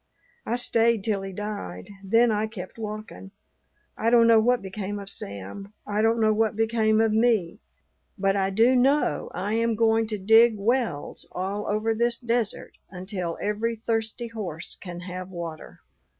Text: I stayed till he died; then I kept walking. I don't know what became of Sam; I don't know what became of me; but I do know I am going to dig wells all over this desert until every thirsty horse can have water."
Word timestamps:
I 0.47 0.55
stayed 0.55 1.03
till 1.03 1.21
he 1.21 1.31
died; 1.31 1.91
then 2.03 2.31
I 2.31 2.47
kept 2.47 2.79
walking. 2.79 3.29
I 3.95 4.09
don't 4.09 4.25
know 4.25 4.39
what 4.39 4.63
became 4.63 4.97
of 4.97 5.11
Sam; 5.11 5.73
I 5.85 6.01
don't 6.01 6.19
know 6.19 6.33
what 6.33 6.55
became 6.55 6.99
of 6.99 7.11
me; 7.13 7.59
but 8.17 8.35
I 8.35 8.49
do 8.49 8.75
know 8.75 9.29
I 9.35 9.53
am 9.53 9.75
going 9.75 10.07
to 10.07 10.17
dig 10.17 10.57
wells 10.57 11.27
all 11.33 11.67
over 11.67 11.93
this 11.93 12.19
desert 12.19 12.79
until 12.89 13.37
every 13.39 13.75
thirsty 13.75 14.29
horse 14.29 14.75
can 14.75 15.01
have 15.01 15.29
water." 15.29 15.81